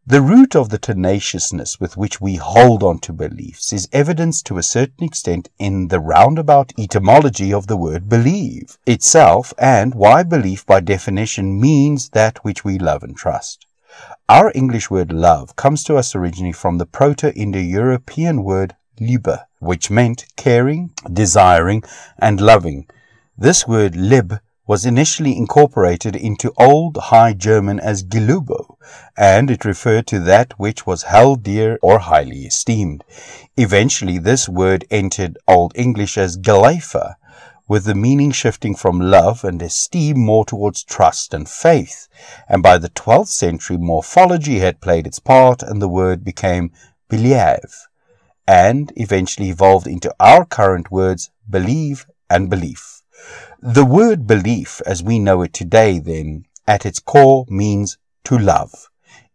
The 0.05 0.21
root 0.21 0.55
of 0.55 0.69
the 0.69 0.77
tenaciousness 0.77 1.79
with 1.79 1.97
which 1.97 2.19
we 2.19 2.35
hold 2.35 2.81
on 2.83 2.99
to 2.99 3.13
beliefs 3.13 3.71
is 3.71 3.89
evidenced 3.91 4.45
to 4.47 4.57
a 4.57 4.63
certain 4.63 5.03
extent 5.03 5.49
in 5.59 5.89
the 5.89 5.99
roundabout 5.99 6.73
etymology 6.79 7.53
of 7.53 7.67
the 7.67 7.77
word 7.77 8.09
believe 8.09 8.77
itself 8.87 9.53
and 9.59 9.93
why 9.93 10.23
belief 10.23 10.65
by 10.65 10.79
definition 10.79 11.59
means 11.59 12.09
that 12.09 12.43
which 12.43 12.63
we 12.63 12.79
love 12.79 13.03
and 13.03 13.15
trust. 13.15 13.65
Our 14.27 14.51
English 14.55 14.89
word 14.89 15.11
love 15.11 15.55
comes 15.55 15.83
to 15.85 15.95
us 15.95 16.15
originally 16.15 16.53
from 16.53 16.77
the 16.77 16.85
Proto-Indo-European 16.85 18.43
word 18.43 18.75
liebe, 18.99 19.37
which 19.59 19.89
meant 19.89 20.25
caring, 20.35 20.91
desiring, 21.11 21.83
and 22.17 22.39
loving. 22.39 22.87
This 23.37 23.67
word 23.67 23.95
lib 23.95 24.39
was 24.69 24.85
initially 24.85 25.35
incorporated 25.35 26.15
into 26.15 26.53
Old 26.55 26.95
High 26.95 27.33
German 27.33 27.79
as 27.79 28.03
Gelubo, 28.03 28.77
and 29.17 29.49
it 29.49 29.65
referred 29.65 30.05
to 30.05 30.19
that 30.19 30.53
which 30.59 30.85
was 30.85 31.09
held 31.09 31.41
dear 31.41 31.79
or 31.81 31.97
highly 31.97 32.41
esteemed. 32.45 33.03
Eventually, 33.57 34.19
this 34.19 34.47
word 34.47 34.85
entered 34.91 35.39
Old 35.47 35.71
English 35.73 36.19
as 36.19 36.37
geleafa, 36.37 37.15
with 37.67 37.85
the 37.85 37.95
meaning 37.95 38.29
shifting 38.29 38.75
from 38.75 38.99
love 38.99 39.43
and 39.43 39.59
esteem 39.63 40.19
more 40.19 40.45
towards 40.45 40.83
trust 40.83 41.33
and 41.33 41.49
faith. 41.49 42.07
And 42.47 42.61
by 42.61 42.77
the 42.77 42.89
12th 42.89 43.29
century, 43.29 43.77
morphology 43.77 44.59
had 44.59 44.81
played 44.81 45.07
its 45.07 45.17
part, 45.17 45.63
and 45.63 45.81
the 45.81 45.89
word 45.89 46.23
became 46.23 46.71
believe, 47.09 47.87
and 48.47 48.93
eventually 48.95 49.49
evolved 49.49 49.87
into 49.87 50.13
our 50.19 50.45
current 50.45 50.91
words 50.91 51.31
believe 51.49 52.05
and 52.29 52.51
belief. 52.51 52.98
The 53.61 53.83
word 53.83 54.25
belief, 54.25 54.81
as 54.85 55.03
we 55.03 55.19
know 55.19 55.41
it 55.41 55.51
today, 55.51 55.99
then, 55.99 56.45
at 56.65 56.85
its 56.85 57.01
core 57.01 57.45
means 57.49 57.97
to 58.23 58.37
love. 58.37 58.89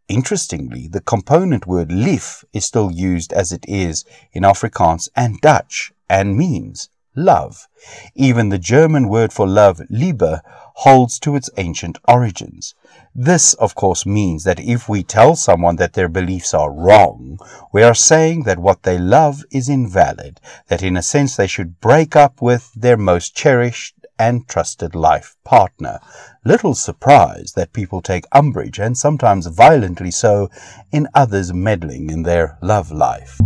Interestingly, 0.09 0.89
the 0.89 1.03
component 1.03 1.67
word 1.67 1.93
lief 1.93 2.43
is 2.55 2.65
still 2.65 2.91
used 2.91 3.35
as 3.35 3.53
it 3.53 3.67
is 3.69 4.07
in 4.33 4.43
Afrikaans 4.43 5.11
and 5.15 5.39
Dutch 5.43 5.93
and 6.09 6.39
means 6.39 6.89
love. 7.15 7.69
Even 8.15 8.49
the 8.49 8.59
German 8.59 9.11
word 9.11 9.31
for 9.31 9.47
love, 9.47 9.83
Liebe, 9.91 10.41
holds 10.77 11.19
to 11.19 11.37
its 11.37 11.51
ancient 11.59 11.99
origins. 12.09 12.75
This, 13.15 13.53
of 13.55 13.75
course, 13.75 14.07
means 14.07 14.45
that 14.45 14.59
if 14.59 14.89
we 14.89 15.03
tell 15.03 15.37
someone 15.37 15.77
that 15.77 15.93
their 15.93 16.09
beliefs 16.09 16.55
are 16.55 16.73
wrong, 16.73 17.39
we 17.75 17.83
are 17.83 17.95
saying 17.95 18.45
that 18.45 18.59
what 18.59 18.85
they 18.85 18.97
love 18.97 19.45
is 19.51 19.69
invalid, 19.69 20.41
that 20.69 20.83
in 20.83 20.97
a 20.97 21.03
sense 21.03 21.37
they 21.37 21.47
should 21.47 21.79
break 21.81 22.17
up 22.17 22.41
with 22.41 22.73
their 22.75 22.97
most 22.97 23.37
cherished 23.37 23.94
and 24.19 24.49
trusted 24.49 24.95
life 24.95 25.37
partner. 25.45 26.01
Little 26.45 26.75
surprise 26.75 27.53
that 27.57 27.73
people 27.73 28.01
take 28.01 28.25
umbrage, 28.33 28.79
and 28.79 28.97
sometimes 28.97 29.47
violently 29.47 30.11
so, 30.11 30.51
in 30.93 31.09
others 31.15 31.53
meddling 31.53 32.11
in 32.11 32.23
their 32.23 32.59
love 32.63 32.91
life. 32.91 33.41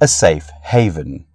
A 0.00 0.08
safe 0.08 0.50
haven. 0.62 1.26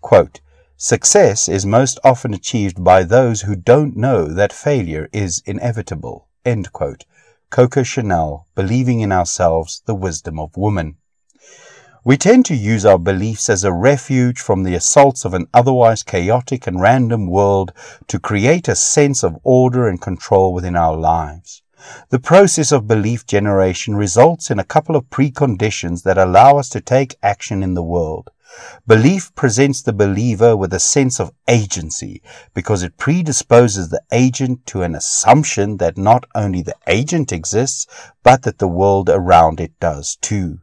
Quote, 0.00 0.40
Success 0.76 1.48
is 1.48 1.64
most 1.64 2.00
often 2.02 2.34
achieved 2.34 2.82
by 2.82 3.04
those 3.04 3.42
who 3.42 3.54
don't 3.54 3.96
know 3.96 4.26
that 4.26 4.52
failure 4.52 5.08
is 5.12 5.42
inevitable. 5.46 6.26
End 6.44 6.72
quote. 6.72 7.04
Coco 7.50 7.82
Chanel, 7.82 8.48
Believing 8.54 9.00
in 9.00 9.12
Ourselves, 9.12 9.82
The 9.86 9.94
Wisdom 9.94 10.40
of 10.40 10.56
Woman. 10.56 10.96
We 12.04 12.16
tend 12.16 12.46
to 12.46 12.56
use 12.56 12.84
our 12.84 12.98
beliefs 12.98 13.48
as 13.48 13.62
a 13.62 13.72
refuge 13.72 14.40
from 14.40 14.64
the 14.64 14.74
assaults 14.74 15.24
of 15.24 15.34
an 15.34 15.46
otherwise 15.54 16.02
chaotic 16.02 16.66
and 16.66 16.80
random 16.80 17.28
world 17.28 17.72
to 18.08 18.18
create 18.18 18.66
a 18.66 18.74
sense 18.74 19.22
of 19.22 19.38
order 19.44 19.86
and 19.86 20.00
control 20.00 20.52
within 20.52 20.74
our 20.74 20.96
lives. 20.96 21.62
The 22.08 22.18
process 22.18 22.72
of 22.72 22.88
belief 22.88 23.24
generation 23.24 23.94
results 23.94 24.50
in 24.50 24.58
a 24.58 24.64
couple 24.64 24.96
of 24.96 25.10
preconditions 25.10 26.02
that 26.02 26.18
allow 26.18 26.56
us 26.58 26.68
to 26.70 26.80
take 26.80 27.18
action 27.22 27.62
in 27.62 27.74
the 27.74 27.84
world. 27.84 28.30
Belief 28.84 29.32
presents 29.36 29.80
the 29.80 29.92
believer 29.92 30.56
with 30.56 30.74
a 30.74 30.80
sense 30.80 31.20
of 31.20 31.32
agency 31.46 32.20
because 32.52 32.82
it 32.82 32.96
predisposes 32.96 33.90
the 33.90 34.02
agent 34.10 34.66
to 34.66 34.82
an 34.82 34.96
assumption 34.96 35.76
that 35.76 35.96
not 35.96 36.24
only 36.34 36.62
the 36.62 36.74
agent 36.88 37.30
exists, 37.30 37.86
but 38.24 38.42
that 38.42 38.58
the 38.58 38.66
world 38.66 39.08
around 39.08 39.60
it 39.60 39.78
does 39.78 40.16
too. 40.16 40.58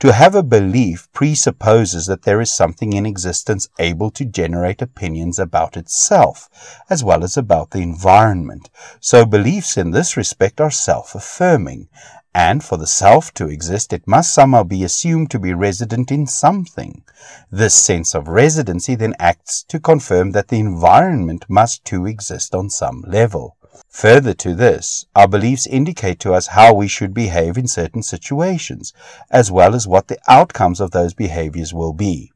To 0.00 0.12
have 0.12 0.34
a 0.34 0.42
belief 0.42 1.08
presupposes 1.12 2.06
that 2.06 2.22
there 2.22 2.40
is 2.40 2.50
something 2.50 2.92
in 2.92 3.04
existence 3.04 3.68
able 3.78 4.10
to 4.12 4.24
generate 4.24 4.80
opinions 4.80 5.38
about 5.38 5.76
itself, 5.76 6.48
as 6.88 7.04
well 7.04 7.22
as 7.22 7.36
about 7.36 7.70
the 7.70 7.80
environment. 7.82 8.70
So 9.00 9.24
beliefs 9.24 9.76
in 9.76 9.90
this 9.90 10.16
respect 10.16 10.60
are 10.60 10.70
self-affirming, 10.70 11.88
and 12.34 12.62
for 12.62 12.78
the 12.78 12.86
self 12.86 13.34
to 13.34 13.48
exist 13.48 13.92
it 13.92 14.06
must 14.06 14.32
somehow 14.32 14.62
be 14.62 14.84
assumed 14.84 15.30
to 15.32 15.38
be 15.38 15.52
resident 15.52 16.10
in 16.10 16.26
something. 16.26 17.02
This 17.50 17.74
sense 17.74 18.14
of 18.14 18.28
residency 18.28 18.94
then 18.94 19.14
acts 19.18 19.64
to 19.64 19.80
confirm 19.80 20.30
that 20.32 20.48
the 20.48 20.60
environment 20.60 21.44
must 21.48 21.84
too 21.84 22.06
exist 22.06 22.54
on 22.54 22.70
some 22.70 23.04
level. 23.06 23.56
Further 23.88 24.34
to 24.34 24.54
this, 24.54 25.06
our 25.14 25.26
beliefs 25.26 25.66
indicate 25.66 26.20
to 26.20 26.32
us 26.32 26.48
how 26.48 26.72
we 26.74 26.88
should 26.88 27.14
behave 27.14 27.56
in 27.56 27.66
certain 27.66 28.02
situations, 28.02 28.92
as 29.30 29.50
well 29.50 29.74
as 29.74 29.88
what 29.88 30.08
the 30.08 30.18
outcomes 30.28 30.80
of 30.80 30.90
those 30.90 31.14
behaviors 31.14 31.74
will 31.74 31.92
be. 31.92 32.30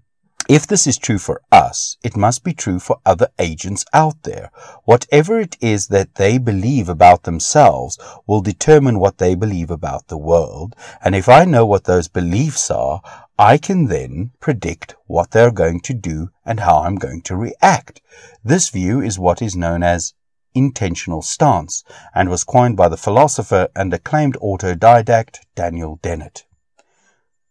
If 0.46 0.66
this 0.66 0.86
is 0.86 0.98
true 0.98 1.18
for 1.18 1.40
us, 1.50 1.96
it 2.04 2.18
must 2.18 2.44
be 2.44 2.52
true 2.52 2.78
for 2.78 2.98
other 3.06 3.28
agents 3.38 3.86
out 3.94 4.24
there. 4.24 4.50
Whatever 4.84 5.40
it 5.40 5.56
is 5.58 5.86
that 5.86 6.16
they 6.16 6.36
believe 6.36 6.90
about 6.90 7.22
themselves 7.22 7.98
will 8.26 8.42
determine 8.42 8.98
what 8.98 9.16
they 9.16 9.34
believe 9.34 9.70
about 9.70 10.08
the 10.08 10.18
world, 10.18 10.76
and 11.02 11.14
if 11.14 11.30
I 11.30 11.46
know 11.46 11.64
what 11.64 11.84
those 11.84 12.08
beliefs 12.08 12.70
are, 12.70 13.00
I 13.38 13.56
can 13.56 13.86
then 13.86 14.32
predict 14.38 14.96
what 15.06 15.30
they're 15.30 15.50
going 15.50 15.80
to 15.80 15.94
do 15.94 16.28
and 16.44 16.60
how 16.60 16.80
I'm 16.80 16.96
going 16.96 17.22
to 17.22 17.36
react. 17.36 18.02
This 18.44 18.68
view 18.68 19.00
is 19.00 19.18
what 19.18 19.40
is 19.40 19.56
known 19.56 19.82
as 19.82 20.12
intentional 20.54 21.23
stance 21.23 21.84
and 22.14 22.28
was 22.28 22.44
coined 22.44 22.76
by 22.76 22.88
the 22.88 22.96
philosopher 22.96 23.68
and 23.75 23.92
acclaimed 23.92 24.37
autodidact 24.40 25.40
Daniel 25.54 25.99
Dennett. 26.02 26.44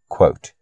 Quote, 0.09 0.53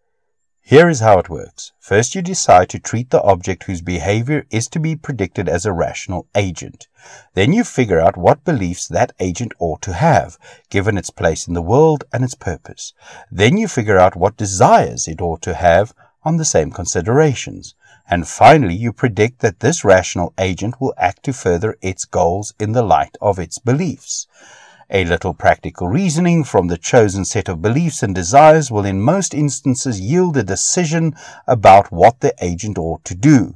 here 0.64 0.88
is 0.88 1.02
how 1.02 1.18
it 1.20 1.28
works. 1.28 1.74
First, 1.80 2.16
you 2.16 2.22
decide 2.22 2.70
to 2.70 2.80
treat 2.80 3.10
the 3.10 3.22
object 3.24 3.64
whose 3.64 3.82
behavior 3.82 4.46
is 4.52 4.70
to 4.70 4.80
be 4.80 4.96
predicted 4.96 5.50
as 5.50 5.66
a 5.66 5.74
rational 5.74 6.28
agent. 6.34 6.88
Then 7.34 7.52
you 7.52 7.66
figure 7.66 8.00
out 8.00 8.16
what 8.16 8.46
beliefs 8.46 8.88
that 8.88 9.12
agent 9.20 9.54
ought 9.60 9.82
to 9.82 9.94
have, 9.94 10.38
given 10.70 10.98
its 10.98 11.10
place 11.10 11.48
in 11.48 11.56
the 11.56 11.62
world 11.62 12.06
and 12.14 12.24
its 12.24 12.36
purpose. 12.36 12.94
Then 13.30 13.58
you 13.58 13.68
figure 13.68 13.98
out 13.98 14.16
what 14.16 14.38
desires 14.38 15.08
it 15.08 15.20
ought 15.20 15.42
to 15.42 15.56
have 15.56 15.94
on 16.24 16.38
the 16.38 16.46
same 16.46 16.72
considerations. 16.72 17.76
And 18.10 18.28
finally, 18.28 18.76
you 18.76 18.92
predict 18.92 19.40
that 19.40 19.60
this 19.60 19.86
rational 19.86 20.34
agent 20.38 20.82
will 20.82 20.94
act 20.98 21.24
to 21.24 21.34
further 21.34 21.78
its 21.82 22.06
goals 22.06 22.54
in 22.60 22.74
the 22.74 22.84
light 22.84 23.18
of 23.22 23.40
its 23.40 23.60
beliefs. 23.60 24.28
A 24.90 25.06
little 25.06 25.34
practical 25.34 25.88
reasoning 25.88 26.44
from 26.44 26.68
the 26.68 26.78
chosen 26.78 27.24
set 27.24 27.48
of 27.48 27.62
beliefs 27.62 28.04
and 28.04 28.14
desires 28.14 28.70
will 28.70 28.84
in 28.84 29.00
most 29.00 29.34
instances 29.34 30.02
yield 30.02 30.36
a 30.36 30.44
decision 30.44 31.16
about 31.48 31.92
what 31.94 32.20
the 32.20 32.34
agent 32.42 32.78
ought 32.78 33.06
to 33.06 33.16
do. 33.16 33.56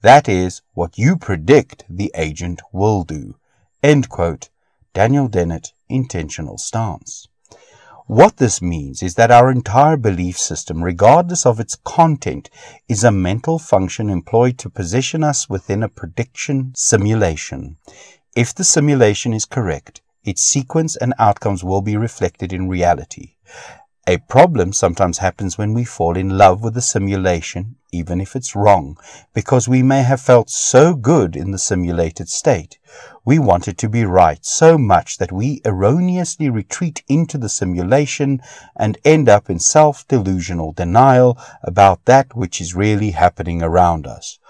That 0.00 0.28
is, 0.28 0.62
what 0.74 0.98
you 0.98 1.16
predict 1.16 1.84
the 1.88 2.10
agent 2.16 2.60
will 2.72 3.04
do. 3.04 3.36
End 3.82 4.08
quote. 4.08 4.50
Daniel 4.92 5.28
Dennett, 5.28 5.72
Intentional 5.88 6.58
Stance. 6.58 7.28
What 8.06 8.38
this 8.38 8.60
means 8.60 9.02
is 9.02 9.14
that 9.14 9.30
our 9.30 9.50
entire 9.50 9.96
belief 9.96 10.36
system, 10.36 10.82
regardless 10.82 11.46
of 11.46 11.60
its 11.60 11.76
content, 11.76 12.50
is 12.88 13.04
a 13.04 13.12
mental 13.12 13.58
function 13.58 14.10
employed 14.10 14.58
to 14.58 14.70
position 14.70 15.22
us 15.22 15.48
within 15.48 15.82
a 15.82 15.88
prediction 15.88 16.72
simulation. 16.74 17.76
If 18.34 18.54
the 18.54 18.64
simulation 18.64 19.32
is 19.32 19.44
correct, 19.44 20.00
its 20.24 20.42
sequence 20.42 20.96
and 20.96 21.14
outcomes 21.18 21.62
will 21.62 21.82
be 21.82 21.96
reflected 21.96 22.52
in 22.52 22.68
reality. 22.68 23.36
A 24.08 24.18
problem 24.18 24.72
sometimes 24.72 25.18
happens 25.18 25.56
when 25.56 25.74
we 25.74 25.84
fall 25.84 26.16
in 26.16 26.36
love 26.36 26.60
with 26.60 26.74
the 26.74 26.82
simulation, 26.82 27.76
even 27.92 28.20
if 28.20 28.34
it's 28.34 28.56
wrong, 28.56 28.96
because 29.32 29.68
we 29.68 29.80
may 29.80 30.02
have 30.02 30.20
felt 30.20 30.50
so 30.50 30.94
good 30.94 31.36
in 31.36 31.52
the 31.52 31.58
simulated 31.58 32.28
state. 32.28 32.80
We 33.24 33.38
want 33.38 33.68
it 33.68 33.78
to 33.78 33.88
be 33.88 34.04
right 34.04 34.44
so 34.44 34.76
much 34.76 35.18
that 35.18 35.30
we 35.30 35.60
erroneously 35.64 36.50
retreat 36.50 37.04
into 37.06 37.38
the 37.38 37.48
simulation 37.48 38.42
and 38.74 38.98
end 39.04 39.28
up 39.28 39.48
in 39.48 39.60
self-delusional 39.60 40.72
denial 40.72 41.38
about 41.62 42.04
that 42.06 42.34
which 42.34 42.60
is 42.60 42.74
really 42.74 43.12
happening 43.12 43.62
around 43.62 44.08
us. 44.08 44.40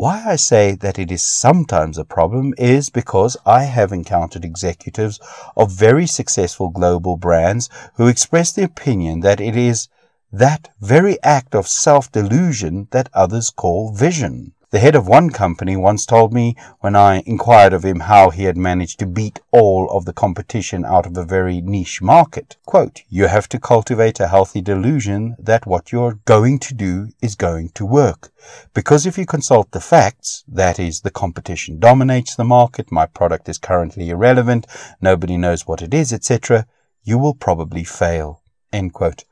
Why 0.00 0.24
I 0.26 0.36
say 0.36 0.76
that 0.76 0.98
it 0.98 1.12
is 1.12 1.22
sometimes 1.22 1.98
a 1.98 2.06
problem 2.06 2.54
is 2.56 2.88
because 2.88 3.36
I 3.44 3.64
have 3.64 3.92
encountered 3.92 4.46
executives 4.46 5.20
of 5.54 5.72
very 5.72 6.06
successful 6.06 6.70
global 6.70 7.18
brands 7.18 7.68
who 7.96 8.08
express 8.08 8.50
the 8.50 8.64
opinion 8.64 9.20
that 9.20 9.42
it 9.42 9.58
is 9.58 9.88
that 10.32 10.70
very 10.80 11.22
act 11.22 11.54
of 11.54 11.68
self-delusion 11.68 12.88
that 12.92 13.10
others 13.12 13.50
call 13.50 13.92
vision. 13.92 14.54
The 14.72 14.78
head 14.78 14.94
of 14.94 15.08
one 15.08 15.30
company 15.30 15.76
once 15.76 16.06
told 16.06 16.32
me 16.32 16.54
when 16.78 16.94
I 16.94 17.24
inquired 17.26 17.72
of 17.72 17.84
him 17.84 17.98
how 17.98 18.30
he 18.30 18.44
had 18.44 18.56
managed 18.56 19.00
to 19.00 19.06
beat 19.06 19.40
all 19.50 19.90
of 19.90 20.04
the 20.04 20.12
competition 20.12 20.84
out 20.84 21.06
of 21.06 21.16
a 21.16 21.24
very 21.24 21.60
niche 21.60 22.00
market. 22.00 22.56
Quote, 22.66 23.02
you 23.08 23.26
have 23.26 23.48
to 23.48 23.58
cultivate 23.58 24.20
a 24.20 24.28
healthy 24.28 24.60
delusion 24.60 25.34
that 25.40 25.66
what 25.66 25.90
you're 25.90 26.20
going 26.24 26.60
to 26.60 26.74
do 26.74 27.08
is 27.20 27.34
going 27.34 27.70
to 27.70 27.84
work. 27.84 28.30
Because 28.72 29.06
if 29.06 29.18
you 29.18 29.26
consult 29.26 29.72
the 29.72 29.80
facts, 29.80 30.44
that 30.46 30.78
is, 30.78 31.00
the 31.00 31.10
competition 31.10 31.80
dominates 31.80 32.36
the 32.36 32.44
market, 32.44 32.92
my 32.92 33.06
product 33.06 33.48
is 33.48 33.58
currently 33.58 34.08
irrelevant, 34.08 34.68
nobody 35.00 35.36
knows 35.36 35.66
what 35.66 35.82
it 35.82 35.92
is, 35.92 36.12
etc., 36.12 36.64
you 37.02 37.18
will 37.18 37.34
probably 37.34 37.82
fail. 37.82 38.40
End 38.72 38.92
quote. 38.92 39.24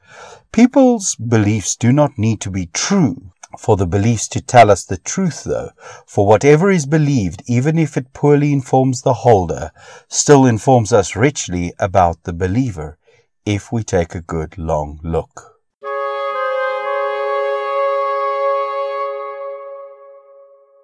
People's 0.50 1.14
beliefs 1.14 1.76
do 1.76 1.92
not 1.92 2.18
need 2.18 2.40
to 2.40 2.50
be 2.50 2.66
true 2.66 3.30
for 3.56 3.76
the 3.76 3.86
beliefs 3.86 4.28
to 4.28 4.40
tell 4.40 4.70
us 4.70 4.84
the 4.84 4.98
truth, 4.98 5.44
though, 5.44 5.70
for 6.06 6.26
whatever 6.26 6.70
is 6.70 6.86
believed, 6.86 7.42
even 7.46 7.78
if 7.78 7.96
it 7.96 8.12
poorly 8.12 8.52
informs 8.52 9.02
the 9.02 9.14
holder, 9.14 9.70
still 10.08 10.44
informs 10.44 10.92
us 10.92 11.16
richly 11.16 11.72
about 11.78 12.24
the 12.24 12.32
believer, 12.32 12.98
if 13.46 13.72
we 13.72 13.82
take 13.82 14.14
a 14.14 14.20
good 14.20 14.58
long 14.58 15.00
look. 15.02 15.57